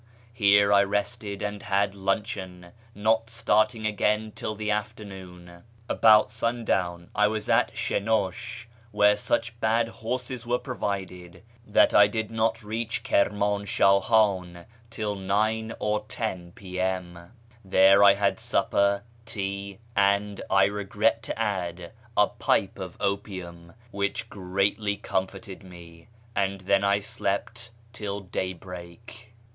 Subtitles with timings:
[0.33, 5.61] Here I rested and liad luncheon, not starting again till the afternoon.
[5.87, 12.31] About sundown I was at Shenish, where such bad horses were ]ir()vided that I did
[12.31, 17.29] not reach Kirnu'in Shahan till 9 or 10 I'.iM.
[17.63, 24.31] There I had supper, tea, and— I regret to add— a pipe of opium, which
[24.31, 29.35] greatly comforted me; and then I slept till daybreak.